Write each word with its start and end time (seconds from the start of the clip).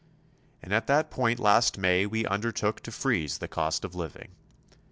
And 0.63 0.73
at 0.73 0.87
that 0.87 1.11
point 1.11 1.39
last 1.39 1.77
May 1.77 2.07
we 2.07 2.25
undertook 2.25 2.81
to 2.81 2.91
freeze 2.91 3.37
the 3.37 3.47
cost 3.47 3.85
of 3.85 3.93
living. 3.93 4.29